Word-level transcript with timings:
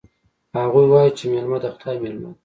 هغوی 0.59 0.85
وایي 0.91 1.11
چې 1.17 1.23
میلمه 1.31 1.57
د 1.61 1.65
خدای 1.73 1.95
مېلمه 2.03 2.29
ده 2.31 2.31